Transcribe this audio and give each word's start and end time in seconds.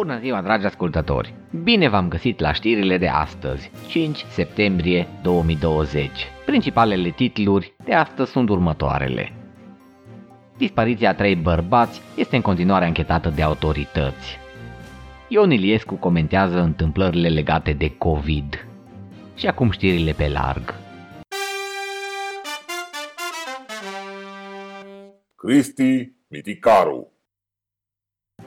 Bună 0.00 0.18
ziua, 0.18 0.42
dragi 0.42 0.66
ascultători! 0.66 1.34
Bine 1.62 1.88
v-am 1.88 2.08
găsit 2.08 2.40
la 2.40 2.52
știrile 2.52 2.98
de 2.98 3.08
astăzi, 3.08 3.70
5 3.88 4.24
septembrie 4.28 5.06
2020. 5.22 6.10
Principalele 6.46 7.10
titluri 7.10 7.74
de 7.84 7.94
astăzi 7.94 8.30
sunt 8.30 8.48
următoarele. 8.48 9.32
Dispariția 10.56 11.08
a 11.08 11.14
trei 11.14 11.36
bărbați 11.36 12.00
este 12.16 12.36
în 12.36 12.42
continuare 12.42 12.86
închetată 12.86 13.28
de 13.28 13.42
autorități. 13.42 14.38
Ion 15.28 15.50
Iliescu 15.50 15.94
comentează 15.94 16.60
întâmplările 16.60 17.28
legate 17.28 17.72
de 17.72 17.96
COVID. 17.96 18.66
Și 19.34 19.46
acum 19.46 19.70
știrile 19.70 20.12
pe 20.12 20.28
larg. 20.28 20.74
Cristi 25.36 26.12
Miticaru 26.28 27.12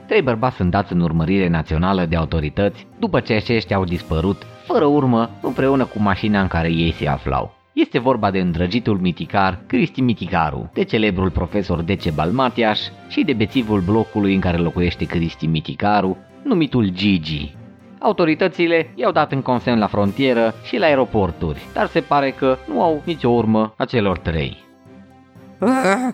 Trei 0.07 0.21
bărbați 0.21 0.55
sunt 0.55 0.71
dați 0.71 0.93
în 0.93 0.99
urmărire 0.99 1.47
națională 1.49 2.05
de 2.05 2.15
autorități 2.15 2.87
după 2.99 3.19
ce 3.19 3.33
aceștia 3.33 3.75
au 3.75 3.83
dispărut, 3.83 4.41
fără 4.65 4.85
urmă, 4.85 5.29
împreună 5.41 5.85
cu 5.85 5.99
mașina 5.99 6.41
în 6.41 6.47
care 6.47 6.71
ei 6.71 6.91
se 6.91 7.07
aflau. 7.07 7.53
Este 7.73 7.99
vorba 7.99 8.31
de 8.31 8.39
îndrăgitul 8.39 8.97
miticar 8.97 9.59
Cristi 9.67 10.01
Miticaru, 10.01 10.69
de 10.73 10.83
celebrul 10.83 11.29
profesor 11.29 11.81
Dece 11.81 12.11
Balmatiaș 12.11 12.79
și 13.07 13.23
de 13.23 13.33
bețivul 13.33 13.81
blocului 13.81 14.33
în 14.33 14.39
care 14.39 14.57
locuiește 14.57 15.05
Cristi 15.05 15.45
Miticaru, 15.45 16.17
numitul 16.43 16.87
Gigi. 16.87 17.55
Autoritățile 17.99 18.91
i-au 18.95 19.11
dat 19.11 19.31
în 19.31 19.41
consemn 19.41 19.79
la 19.79 19.87
frontieră 19.87 20.53
și 20.63 20.77
la 20.77 20.85
aeroporturi, 20.85 21.61
dar 21.73 21.87
se 21.87 21.99
pare 21.99 22.31
că 22.31 22.57
nu 22.67 22.81
au 22.81 23.01
nicio 23.05 23.29
urmă 23.29 23.73
a 23.77 23.85
celor 23.85 24.17
trei. 24.17 24.63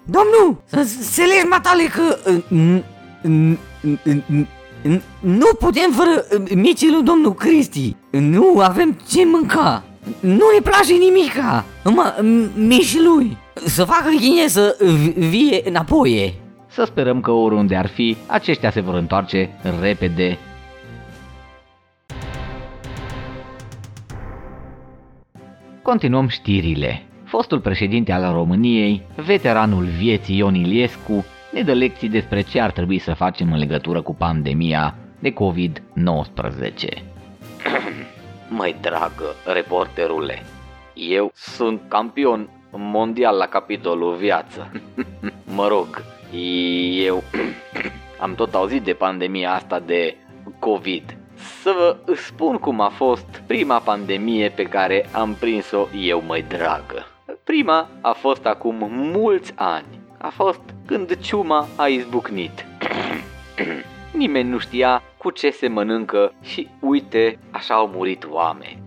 Domnul, 0.05 0.61
să 0.85 1.21
legi 1.21 1.47
matale 1.49 1.83
că 1.83 2.31
nu 5.19 5.45
putem 5.59 5.91
fără 5.91 6.25
micii 6.55 7.03
domnul 7.03 7.33
Cristi. 7.33 7.95
Nu 8.09 8.59
avem 8.59 8.97
ce 9.09 9.25
mânca. 9.25 9.83
Nu 10.19 10.43
ne 10.53 10.61
place 10.63 10.93
nimica. 10.93 11.65
Numai 11.83 12.13
mici 12.55 12.97
lui. 12.97 13.37
Să 13.53 13.83
facă 13.83 14.09
ghine 14.19 14.47
să 14.47 14.77
vie 15.15 15.61
înapoi. 15.63 16.33
Să 16.67 16.83
sperăm 16.85 17.21
că 17.21 17.31
oriunde 17.31 17.75
ar 17.75 17.87
fi, 17.87 18.17
aceștia 18.27 18.71
se 18.71 18.81
vor 18.81 18.93
întoarce 18.93 19.49
repede. 19.81 20.37
Continuăm 25.81 26.27
știrile. 26.27 27.03
Fostul 27.23 27.59
președinte 27.59 28.11
al 28.11 28.33
României, 28.33 29.01
veteranul 29.15 29.83
vieții 29.83 30.37
Ion 30.37 30.55
Iliescu, 30.55 31.25
ne 31.51 31.61
dă 31.61 31.73
lecții 31.73 32.09
despre 32.09 32.41
ce 32.41 32.59
ar 32.59 32.71
trebui 32.71 32.99
să 32.99 33.13
facem 33.13 33.51
în 33.51 33.57
legătură 33.57 34.01
cu 34.01 34.15
pandemia 34.15 34.95
de 35.19 35.33
COVID-19. 35.33 37.03
Măi 38.57 38.75
dragă, 38.81 39.35
reporterule, 39.45 40.43
eu 40.93 41.31
sunt 41.33 41.81
campion 41.87 42.49
mondial 42.71 43.37
la 43.37 43.45
capitolul 43.45 44.15
viață. 44.15 44.71
mă 45.55 45.67
rog, 45.67 46.03
eu 47.05 47.23
am 48.23 48.35
tot 48.35 48.53
auzit 48.53 48.83
de 48.83 48.93
pandemia 48.93 49.53
asta 49.53 49.79
de 49.79 50.15
COVID. 50.59 51.17
Să 51.61 51.73
vă 51.77 52.13
spun 52.13 52.57
cum 52.57 52.79
a 52.81 52.89
fost 52.89 53.43
prima 53.47 53.77
pandemie 53.77 54.49
pe 54.49 54.63
care 54.63 55.05
am 55.11 55.33
prins-o 55.39 55.87
eu, 55.99 56.23
mai 56.27 56.45
dragă. 56.47 57.05
Prima 57.43 57.89
a 58.01 58.11
fost 58.11 58.45
acum 58.45 58.89
mulți 58.91 59.53
ani. 59.55 59.98
A 60.21 60.29
fost 60.29 60.59
când 60.85 61.19
ciuma 61.19 61.67
a 61.75 61.87
izbucnit. 61.87 62.65
Nimeni 64.11 64.49
nu 64.49 64.57
știa 64.57 65.03
cu 65.17 65.29
ce 65.29 65.49
se 65.49 65.67
mănâncă 65.67 66.33
și 66.41 66.67
uite, 66.79 67.39
așa 67.51 67.73
au 67.73 67.87
murit 67.87 68.27
oameni. 68.29 68.81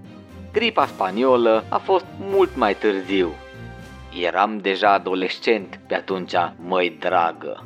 Gripa 0.53 0.87
spaniolă 0.87 1.65
a 1.69 1.79
fost 1.79 2.05
mult 2.19 2.57
mai 2.57 2.75
târziu. 2.75 3.33
Eram 4.21 4.59
deja 4.59 4.93
adolescent 4.93 5.81
pe 5.87 5.95
atunci, 5.95 6.35
măi 6.57 6.97
dragă. 6.99 7.65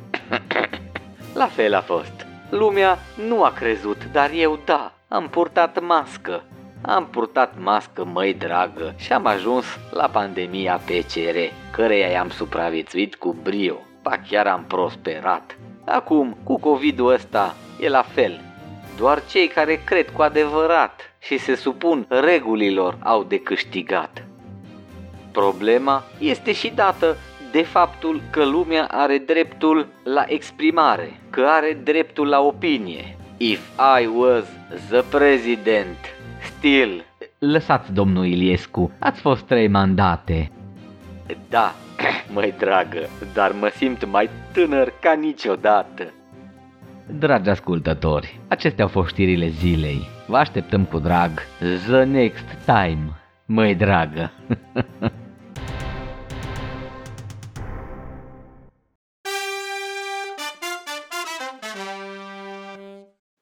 La 1.33 1.45
fel 1.45 1.73
a 1.73 1.81
fost. 1.81 2.27
Lumea 2.49 2.97
nu 3.27 3.43
a 3.43 3.51
crezut, 3.51 4.05
dar 4.11 4.31
eu 4.33 4.59
da, 4.65 4.93
am 5.07 5.27
purtat 5.29 5.81
mască. 5.81 6.43
Am 6.89 7.07
purtat 7.07 7.53
mască, 7.59 8.05
măi 8.05 8.33
dragă, 8.33 8.93
și 8.97 9.13
am 9.13 9.25
ajuns 9.25 9.65
la 9.91 10.07
pandemia 10.07 10.81
PCR, 10.85 11.37
căreia 11.71 12.07
i-am 12.07 12.29
supraviețuit 12.29 13.15
cu 13.15 13.35
brio. 13.43 13.75
Ba 14.01 14.11
chiar 14.29 14.47
am 14.47 14.65
prosperat. 14.67 15.57
Acum, 15.85 16.37
cu 16.43 16.59
COVID-ul 16.59 17.11
ăsta, 17.11 17.55
e 17.79 17.89
la 17.89 18.01
fel. 18.01 18.39
Doar 18.97 19.25
cei 19.25 19.47
care 19.47 19.81
cred 19.85 20.09
cu 20.09 20.21
adevărat 20.21 21.01
și 21.19 21.37
se 21.37 21.55
supun 21.55 22.05
regulilor 22.09 22.97
au 23.03 23.23
de 23.23 23.39
câștigat. 23.39 24.23
Problema 25.31 26.03
este 26.19 26.51
și 26.51 26.71
dată 26.75 27.17
de 27.51 27.61
faptul 27.61 28.21
că 28.31 28.45
lumea 28.45 28.87
are 28.91 29.17
dreptul 29.17 29.87
la 30.03 30.23
exprimare, 30.27 31.19
că 31.29 31.41
are 31.41 31.77
dreptul 31.83 32.27
la 32.27 32.39
opinie. 32.39 33.17
If 33.37 33.69
I 33.99 34.05
was 34.05 34.43
the 34.89 35.01
president, 35.01 35.97
still... 36.57 37.05
Lăsați, 37.39 37.93
domnul 37.93 38.25
Iliescu, 38.25 38.91
ați 38.99 39.21
fost 39.21 39.43
trei 39.43 39.67
mandate. 39.67 40.51
Da, 41.49 41.75
măi 42.33 42.53
dragă, 42.57 43.09
dar 43.33 43.51
mă 43.51 43.71
simt 43.75 44.05
mai 44.05 44.29
tânăr 44.51 44.93
ca 45.01 45.13
niciodată. 45.13 46.13
Dragi 47.19 47.49
ascultători, 47.49 48.39
acestea 48.47 48.83
au 48.83 48.89
fost 48.89 49.07
știrile 49.09 49.47
zilei. 49.47 50.07
Vă 50.27 50.37
așteptăm 50.37 50.85
cu 50.85 50.99
drag 50.99 51.31
the 51.59 52.03
next 52.03 52.45
time, 52.65 53.09
măi 53.45 53.75
dragă. 53.75 54.31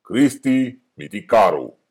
Cristi 0.01 0.77
Miticaru 0.93 1.84